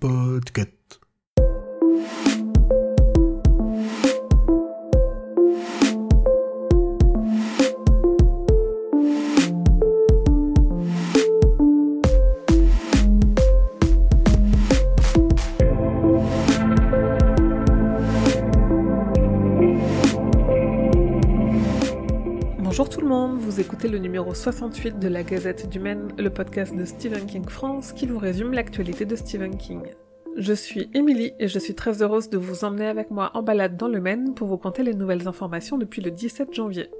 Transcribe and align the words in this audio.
Podcast. 0.00 0.79
Bonjour 22.80 22.94
tout 22.94 23.02
le 23.02 23.08
monde, 23.08 23.36
vous 23.36 23.60
écoutez 23.60 23.88
le 23.88 23.98
numéro 23.98 24.32
68 24.32 24.98
de 24.98 25.08
la 25.08 25.22
Gazette 25.22 25.68
du 25.68 25.78
Maine, 25.78 26.08
le 26.16 26.30
podcast 26.30 26.74
de 26.74 26.86
Stephen 26.86 27.26
King 27.26 27.46
France 27.46 27.92
qui 27.92 28.06
vous 28.06 28.18
résume 28.18 28.54
l'actualité 28.54 29.04
de 29.04 29.16
Stephen 29.16 29.58
King. 29.58 29.82
Je 30.38 30.54
suis 30.54 30.88
Émilie 30.94 31.34
et 31.38 31.46
je 31.46 31.58
suis 31.58 31.74
très 31.74 32.00
heureuse 32.00 32.30
de 32.30 32.38
vous 32.38 32.64
emmener 32.64 32.86
avec 32.86 33.10
moi 33.10 33.32
en 33.34 33.42
balade 33.42 33.76
dans 33.76 33.88
le 33.88 34.00
Maine 34.00 34.32
pour 34.32 34.48
vous 34.48 34.56
conter 34.56 34.82
les 34.82 34.94
nouvelles 34.94 35.28
informations 35.28 35.76
depuis 35.76 36.00
le 36.00 36.10
17 36.10 36.54
janvier. 36.54 36.90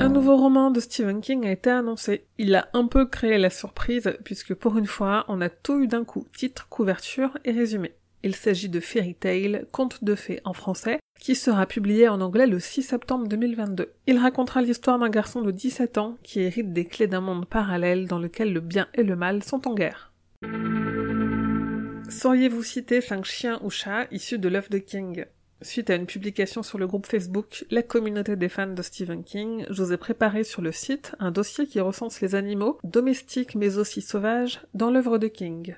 Un 0.00 0.08
nouveau 0.10 0.36
roman 0.36 0.70
de 0.70 0.80
Stephen 0.80 1.22
King 1.22 1.46
a 1.46 1.50
été 1.50 1.70
annoncé. 1.70 2.26
Il 2.36 2.54
a 2.56 2.68
un 2.74 2.88
peu 2.88 3.06
créé 3.06 3.38
la 3.38 3.48
surprise 3.48 4.12
puisque 4.22 4.52
pour 4.52 4.76
une 4.76 4.84
fois, 4.84 5.24
on 5.28 5.40
a 5.40 5.48
tout 5.48 5.80
eu 5.80 5.86
d'un 5.86 6.04
coup, 6.04 6.26
titre, 6.36 6.68
couverture 6.68 7.38
et 7.46 7.52
résumé. 7.52 7.94
Il 8.24 8.36
s'agit 8.36 8.68
de 8.68 8.78
Fairy 8.78 9.14
Tale, 9.16 9.66
conte 9.72 10.04
de 10.04 10.14
fées 10.14 10.40
en 10.44 10.52
français, 10.52 11.00
qui 11.20 11.34
sera 11.34 11.66
publié 11.66 12.08
en 12.08 12.20
anglais 12.20 12.46
le 12.46 12.60
6 12.60 12.82
septembre 12.82 13.26
2022. 13.26 13.92
Il 14.06 14.18
racontera 14.18 14.62
l'histoire 14.62 14.98
d'un 14.98 15.08
garçon 15.08 15.42
de 15.42 15.50
17 15.50 15.98
ans 15.98 16.18
qui 16.22 16.40
hérite 16.40 16.72
des 16.72 16.84
clés 16.84 17.08
d'un 17.08 17.20
monde 17.20 17.46
parallèle 17.46 18.06
dans 18.06 18.18
lequel 18.18 18.52
le 18.52 18.60
bien 18.60 18.88
et 18.94 19.02
le 19.02 19.16
mal 19.16 19.42
sont 19.42 19.66
en 19.66 19.74
guerre. 19.74 20.12
Sauriez-vous 22.08 22.62
citer 22.62 23.00
5 23.00 23.24
chiens 23.24 23.60
ou 23.64 23.70
chats 23.70 24.06
issus 24.12 24.38
de 24.38 24.48
l'œuvre 24.48 24.70
de 24.70 24.78
King? 24.78 25.24
Suite 25.62 25.90
à 25.90 25.94
une 25.94 26.06
publication 26.06 26.62
sur 26.62 26.78
le 26.78 26.86
groupe 26.86 27.06
Facebook 27.06 27.64
La 27.70 27.82
communauté 27.82 28.36
des 28.36 28.48
fans 28.48 28.66
de 28.66 28.82
Stephen 28.82 29.22
King, 29.22 29.64
je 29.70 29.82
vous 29.82 29.92
ai 29.92 29.96
préparé 29.96 30.44
sur 30.44 30.60
le 30.60 30.72
site 30.72 31.14
un 31.20 31.30
dossier 31.30 31.66
qui 31.66 31.80
recense 31.80 32.20
les 32.20 32.34
animaux, 32.34 32.78
domestiques 32.84 33.54
mais 33.54 33.78
aussi 33.78 34.02
sauvages, 34.02 34.60
dans 34.74 34.90
l'œuvre 34.90 35.18
de 35.18 35.28
King. 35.28 35.76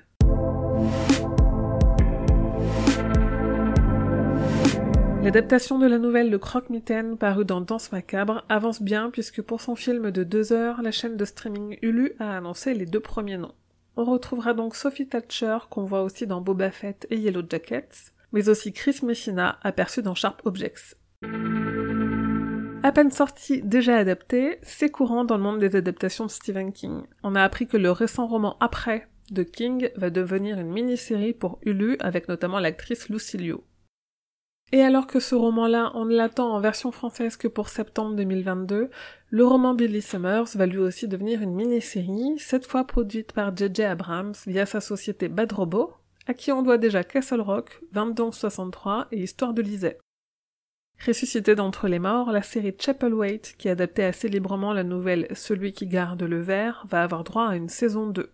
L'adaptation 5.25 5.79
de 5.79 5.87
la 5.87 5.97
nouvelle 5.97 6.29
Le 6.29 6.37
Croque-Mitaine 6.37 7.17
parue 7.17 7.45
dans 7.45 7.59
Danse 7.59 7.91
Macabre 7.91 8.45
avance 8.47 8.79
bien 8.79 9.09
puisque 9.09 9.41
pour 9.41 9.59
son 9.59 9.73
film 9.73 10.11
de 10.11 10.23
deux 10.23 10.53
heures, 10.53 10.83
la 10.83 10.91
chaîne 10.91 11.17
de 11.17 11.25
streaming 11.25 11.79
Hulu 11.81 12.13
a 12.19 12.37
annoncé 12.37 12.75
les 12.75 12.85
deux 12.85 12.99
premiers 12.99 13.39
noms. 13.39 13.55
On 13.97 14.05
retrouvera 14.05 14.53
donc 14.53 14.75
Sophie 14.75 15.07
Thatcher 15.07 15.57
qu'on 15.71 15.85
voit 15.85 16.03
aussi 16.03 16.27
dans 16.27 16.41
Boba 16.41 16.69
Fett 16.69 17.07
et 17.09 17.17
Yellow 17.17 17.41
Jackets, 17.49 18.11
mais 18.33 18.49
aussi 18.49 18.71
Chris 18.71 18.99
Messina 19.01 19.57
aperçu 19.63 20.03
dans 20.03 20.13
Sharp 20.13 20.41
Objects. 20.45 20.93
À 22.83 22.91
peine 22.91 23.09
sorti, 23.09 23.63
déjà 23.63 23.97
adapté, 23.97 24.59
c'est 24.61 24.91
courant 24.91 25.25
dans 25.25 25.37
le 25.37 25.43
monde 25.43 25.59
des 25.59 25.75
adaptations 25.75 26.27
de 26.27 26.31
Stephen 26.31 26.71
King. 26.71 27.01
On 27.23 27.33
a 27.33 27.41
appris 27.41 27.65
que 27.65 27.77
le 27.77 27.89
récent 27.89 28.27
roman 28.27 28.57
Après 28.59 29.07
de 29.31 29.41
King 29.41 29.89
va 29.95 30.11
devenir 30.11 30.59
une 30.59 30.71
mini-série 30.71 31.33
pour 31.33 31.57
Hulu 31.63 31.97
avec 31.99 32.27
notamment 32.27 32.59
l'actrice 32.59 33.09
Lucy 33.09 33.39
Liu. 33.39 33.55
Et 34.71 34.81
alors 34.81 35.07
que 35.07 35.19
ce 35.19 35.35
roman-là, 35.35 35.91
on 35.93 36.05
ne 36.05 36.15
l'attend 36.15 36.53
en 36.53 36.59
version 36.59 36.91
française 36.91 37.37
que 37.37 37.47
pour 37.47 37.69
septembre 37.69 38.15
2022, 38.15 38.89
le 39.29 39.45
roman 39.45 39.73
Billy 39.73 40.01
Summers 40.01 40.55
va 40.55 40.65
lui 40.65 40.79
aussi 40.79 41.07
devenir 41.07 41.41
une 41.41 41.53
mini-série, 41.53 42.39
cette 42.39 42.65
fois 42.65 42.85
produite 42.85 43.31
par 43.31 43.55
J.J. 43.55 43.83
Abrams 43.83 44.33
via 44.47 44.65
sa 44.65 44.81
société 44.81 45.27
Bad 45.27 45.51
Robot, 45.51 45.93
à 46.27 46.33
qui 46.33 46.51
on 46.51 46.63
doit 46.63 46.79
déjà 46.79 47.03
Castle 47.03 47.41
Rock, 47.41 47.81
2263 47.93 49.07
et 49.11 49.21
Histoire 49.21 49.53
de 49.53 49.61
Lisette. 49.61 50.01
Ressuscitée 51.05 51.55
d'entre 51.55 51.87
les 51.87 51.99
morts, 51.99 52.31
la 52.31 52.41
série 52.41 52.75
Chapelwaite, 52.79 53.55
qui 53.57 53.69
adaptait 53.69 54.03
assez 54.03 54.29
librement 54.29 54.73
la 54.73 54.83
nouvelle 54.83 55.27
Celui 55.35 55.73
qui 55.73 55.85
garde 55.85 56.23
le 56.23 56.41
verre, 56.41 56.85
va 56.89 57.03
avoir 57.03 57.23
droit 57.23 57.49
à 57.49 57.55
une 57.55 57.69
saison 57.69 58.07
2. 58.07 58.31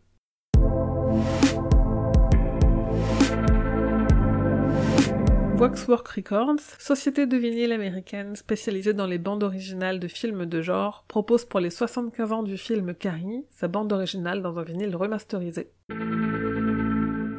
Waxwork 5.62 6.08
Records, 6.08 6.60
société 6.80 7.28
de 7.28 7.38
vinyle 7.38 7.72
américaine 7.72 8.36
spécialisée 8.36 8.94
dans 8.94 9.06
les 9.06 9.20
bandes 9.20 9.44
originales 9.44 10.00
de 10.00 10.08
films 10.08 10.48
de 10.48 10.60
genre, 10.60 11.06
propose 11.08 11.46
pour 11.46 11.60
les 11.60 11.70
75 11.70 12.32
ans 12.32 12.42
du 12.42 12.58
film 12.58 12.96
Carrie 12.96 13.46
sa 13.52 13.68
bande 13.68 13.94
originale 13.94 14.42
dans 14.42 14.58
un 14.58 14.64
vinyle 14.64 14.96
remasterisé. 14.96 15.70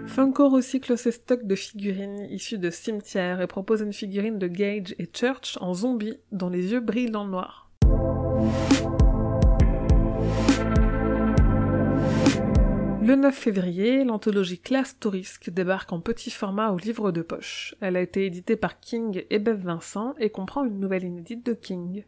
Funko 0.06 0.50
recycle 0.50 0.96
ses 0.96 1.10
stocks 1.10 1.48
de 1.48 1.56
figurines 1.56 2.28
issues 2.30 2.58
de 2.58 2.70
cimetières 2.70 3.40
et 3.40 3.48
propose 3.48 3.80
une 3.80 3.92
figurine 3.92 4.38
de 4.38 4.46
Gage 4.46 4.94
et 5.00 5.08
Church 5.12 5.58
en 5.60 5.74
zombie 5.74 6.20
dont 6.30 6.48
les 6.48 6.70
yeux 6.70 6.80
brillent 6.80 7.10
dans 7.10 7.24
le 7.24 7.30
noir. 7.30 7.72
Le 13.04 13.16
9 13.16 13.34
février, 13.34 14.04
l'anthologie 14.04 14.60
Classe 14.60 14.96
Tourisque 15.00 15.50
débarque 15.50 15.92
en 15.92 15.98
petit 15.98 16.30
format 16.30 16.70
au 16.70 16.76
livre 16.76 17.10
de 17.10 17.20
poche. 17.20 17.74
Elle 17.80 17.96
a 17.96 18.00
été 18.00 18.26
éditée 18.26 18.54
par 18.54 18.78
King 18.78 19.24
et 19.28 19.40
Bev 19.40 19.60
Vincent 19.60 20.14
et 20.20 20.30
comprend 20.30 20.64
une 20.64 20.78
nouvelle 20.78 21.02
inédite 21.02 21.44
de 21.44 21.52
King. 21.52 22.04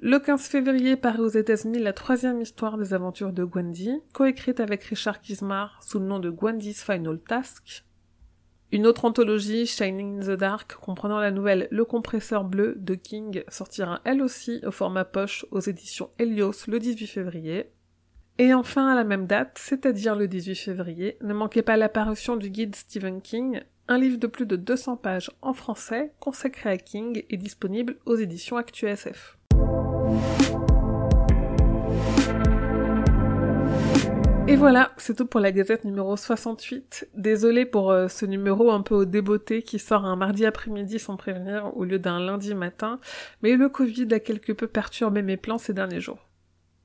Le 0.00 0.18
15 0.18 0.42
février 0.48 0.96
paraît 0.96 1.20
aux 1.20 1.28
États-Unis 1.28 1.78
la 1.78 1.92
troisième 1.92 2.40
histoire 2.40 2.76
des 2.76 2.92
aventures 2.92 3.32
de 3.32 3.44
Gwendy, 3.44 4.00
coécrite 4.12 4.58
avec 4.58 4.82
Richard 4.82 5.20
Kismar 5.20 5.78
sous 5.80 6.00
le 6.00 6.06
nom 6.06 6.18
de 6.18 6.30
Gwendy's 6.30 6.82
Final 6.82 7.20
Task. 7.20 7.84
Une 8.72 8.88
autre 8.88 9.04
anthologie, 9.04 9.66
Shining 9.66 10.18
in 10.18 10.26
the 10.26 10.36
Dark, 10.36 10.74
comprenant 10.74 11.20
la 11.20 11.30
nouvelle 11.30 11.68
Le 11.70 11.84
compresseur 11.84 12.42
bleu 12.42 12.74
de 12.78 12.96
King, 12.96 13.44
sortira 13.46 14.00
elle 14.02 14.20
aussi 14.20 14.60
au 14.66 14.72
format 14.72 15.04
poche 15.04 15.46
aux 15.52 15.60
éditions 15.60 16.10
Helios 16.18 16.66
le 16.66 16.80
18 16.80 17.06
février. 17.06 17.70
Et 18.42 18.54
enfin, 18.54 18.88
à 18.88 18.96
la 18.96 19.04
même 19.04 19.28
date, 19.28 19.56
c'est-à-dire 19.56 20.16
le 20.16 20.26
18 20.26 20.56
février, 20.56 21.16
ne 21.20 21.32
manquez 21.32 21.62
pas 21.62 21.76
l'apparition 21.76 22.34
du 22.34 22.50
guide 22.50 22.74
Stephen 22.74 23.22
King, 23.22 23.60
un 23.86 23.98
livre 23.98 24.18
de 24.18 24.26
plus 24.26 24.46
de 24.46 24.56
200 24.56 24.96
pages 24.96 25.30
en 25.42 25.52
français 25.52 26.10
consacré 26.18 26.70
à 26.70 26.76
King 26.76 27.22
et 27.30 27.36
disponible 27.36 27.98
aux 28.04 28.16
éditions 28.16 28.56
ActuSF. 28.56 29.38
Et 34.48 34.56
voilà, 34.56 34.90
c'est 34.96 35.16
tout 35.16 35.26
pour 35.26 35.38
la 35.38 35.52
gazette 35.52 35.84
numéro 35.84 36.16
68. 36.16 37.10
Désolé 37.14 37.64
pour 37.64 37.92
euh, 37.92 38.08
ce 38.08 38.26
numéro 38.26 38.72
un 38.72 38.82
peu 38.82 38.96
au 38.96 39.04
débeauté 39.04 39.62
qui 39.62 39.78
sort 39.78 40.04
un 40.04 40.16
mardi 40.16 40.46
après-midi 40.46 40.98
sans 40.98 41.16
prévenir 41.16 41.70
au 41.76 41.84
lieu 41.84 42.00
d'un 42.00 42.18
lundi 42.18 42.56
matin, 42.56 42.98
mais 43.42 43.54
le 43.54 43.68
Covid 43.68 44.08
a 44.10 44.18
quelque 44.18 44.50
peu 44.50 44.66
perturbé 44.66 45.22
mes 45.22 45.36
plans 45.36 45.58
ces 45.58 45.74
derniers 45.74 46.00
jours. 46.00 46.31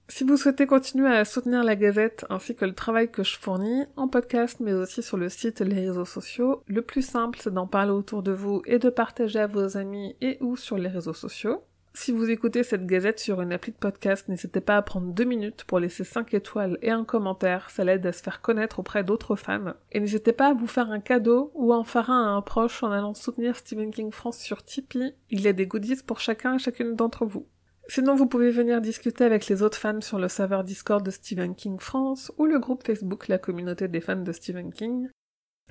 Si 0.09 0.23
vous 0.23 0.37
souhaitez 0.37 0.65
continuer 0.67 1.13
à 1.13 1.25
soutenir 1.25 1.65
la 1.65 1.75
Gazette 1.75 2.25
ainsi 2.29 2.55
que 2.55 2.63
le 2.63 2.73
travail 2.73 3.11
que 3.11 3.23
je 3.23 3.37
fournis, 3.37 3.83
en 3.97 4.07
podcast 4.07 4.61
mais 4.61 4.71
aussi 4.71 5.03
sur 5.03 5.17
le 5.17 5.27
site 5.27 5.59
les 5.59 5.87
réseaux 5.87 6.05
sociaux, 6.05 6.63
le 6.65 6.81
plus 6.81 7.01
simple 7.01 7.39
c'est 7.41 7.53
d'en 7.53 7.67
parler 7.67 7.91
autour 7.91 8.23
de 8.23 8.31
vous 8.31 8.61
et 8.65 8.79
de 8.79 8.89
partager 8.89 9.39
à 9.39 9.47
vos 9.47 9.75
amis 9.75 10.15
et 10.21 10.37
ou 10.39 10.55
sur 10.55 10.77
les 10.77 10.87
réseaux 10.87 11.13
sociaux. 11.13 11.61
Si 11.93 12.13
vous 12.13 12.29
écoutez 12.29 12.63
cette 12.63 12.85
gazette 12.85 13.19
sur 13.19 13.41
une 13.41 13.51
appli 13.51 13.73
de 13.73 13.77
podcast, 13.77 14.29
n'hésitez 14.29 14.61
pas 14.61 14.77
à 14.77 14.81
prendre 14.81 15.11
deux 15.11 15.25
minutes 15.25 15.65
pour 15.65 15.79
laisser 15.79 16.05
5 16.05 16.33
étoiles 16.35 16.77
et 16.81 16.91
un 16.91 17.03
commentaire, 17.03 17.69
ça 17.69 17.83
l'aide 17.83 18.05
à 18.05 18.13
se 18.13 18.21
faire 18.23 18.39
connaître 18.39 18.79
auprès 18.79 19.03
d'autres 19.03 19.35
fans. 19.35 19.73
Et 19.91 19.99
n'hésitez 19.99 20.31
pas 20.31 20.49
à 20.49 20.53
vous 20.53 20.67
faire 20.67 20.89
un 20.89 20.99
cadeau 20.99 21.51
ou 21.53 21.73
en 21.73 21.83
faire 21.83 22.11
un 22.11 22.27
à 22.27 22.37
un 22.37 22.41
proche 22.41 22.81
en 22.81 22.91
allant 22.91 23.13
soutenir 23.13 23.57
Stephen 23.57 23.91
King 23.91 24.11
France 24.11 24.37
sur 24.37 24.63
Tipeee, 24.63 25.15
il 25.31 25.41
y 25.41 25.47
a 25.47 25.53
des 25.53 25.67
goodies 25.67 26.03
pour 26.05 26.19
chacun 26.19 26.55
et 26.55 26.59
chacune 26.59 26.95
d'entre 26.95 27.25
vous. 27.25 27.47
Sinon, 27.89 28.15
vous 28.15 28.27
pouvez 28.27 28.51
venir 28.51 28.81
discuter 28.81 29.23
avec 29.23 29.47
les 29.47 29.63
autres 29.63 29.77
fans 29.77 30.01
sur 30.01 30.19
le 30.19 30.27
serveur 30.27 30.63
Discord 30.63 31.05
de 31.05 31.11
Stephen 31.11 31.55
King 31.55 31.79
France 31.79 32.31
ou 32.37 32.45
le 32.45 32.59
groupe 32.59 32.85
Facebook 32.85 33.29
La 33.29 33.37
communauté 33.37 33.87
des 33.87 34.01
fans 34.01 34.17
de 34.17 34.31
Stephen 34.33 34.73
King. 34.73 35.09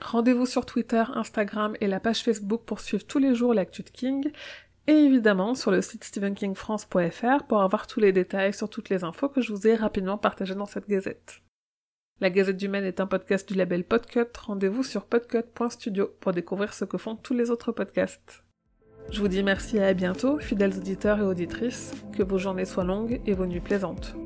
Rendez-vous 0.00 0.46
sur 0.46 0.64
Twitter, 0.66 1.04
Instagram 1.14 1.76
et 1.80 1.86
la 1.86 2.00
page 2.00 2.22
Facebook 2.22 2.64
pour 2.64 2.80
suivre 2.80 3.06
tous 3.06 3.18
les 3.18 3.34
jours 3.34 3.54
l'actu 3.54 3.82
de 3.82 3.90
King, 3.90 4.30
et 4.86 4.92
évidemment 4.92 5.54
sur 5.54 5.70
le 5.70 5.82
site 5.82 6.04
stephenkingfrance.fr 6.04 7.44
pour 7.48 7.62
avoir 7.62 7.86
tous 7.86 8.00
les 8.00 8.12
détails 8.12 8.54
sur 8.54 8.70
toutes 8.70 8.88
les 8.88 9.04
infos 9.04 9.28
que 9.28 9.40
je 9.40 9.52
vous 9.52 9.66
ai 9.66 9.74
rapidement 9.74 10.18
partagées 10.18 10.54
dans 10.54 10.66
cette 10.66 10.88
gazette. 10.88 11.42
La 12.20 12.30
Gazette 12.30 12.56
du 12.56 12.68
Maine 12.68 12.84
est 12.84 13.00
un 13.00 13.06
podcast 13.06 13.46
du 13.46 13.54
label 13.54 13.84
Podcut, 13.84 14.32
rendez-vous 14.38 14.82
sur 14.82 15.04
podcut.studio 15.04 16.08
pour 16.20 16.32
découvrir 16.32 16.72
ce 16.72 16.86
que 16.86 16.96
font 16.96 17.14
tous 17.14 17.34
les 17.34 17.50
autres 17.50 17.72
podcasts. 17.72 18.45
Je 19.10 19.20
vous 19.20 19.28
dis 19.28 19.42
merci 19.42 19.76
et 19.76 19.84
à 19.84 19.94
bientôt, 19.94 20.38
fidèles 20.38 20.76
auditeurs 20.76 21.18
et 21.18 21.22
auditrices, 21.22 21.92
que 22.16 22.22
vos 22.22 22.38
journées 22.38 22.64
soient 22.64 22.84
longues 22.84 23.20
et 23.26 23.34
vos 23.34 23.46
nuits 23.46 23.60
plaisantes. 23.60 24.16